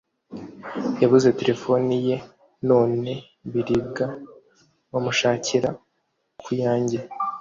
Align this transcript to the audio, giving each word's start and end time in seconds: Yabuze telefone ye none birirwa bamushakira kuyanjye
Yabuze 1.01 1.27
telefone 1.39 1.93
ye 2.07 2.15
none 2.69 3.09
birirwa 3.51 4.05
bamushakira 4.91 5.69
kuyanjye 6.43 6.97